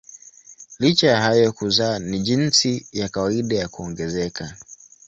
Licha 0.79 1.07
ya 1.07 1.21
hayo 1.21 1.51
kuzaa 1.53 1.99
ni 1.99 2.19
jinsi 2.19 2.87
ya 2.91 3.09
kawaida 3.09 3.55
ya 3.55 3.67
kuongezeka. 3.67 4.57